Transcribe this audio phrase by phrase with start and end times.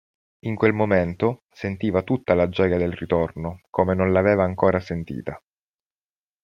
[0.45, 5.39] In quel momento, sentiva tutta la gioia del ritorno, come non l'aveva ancora sentita.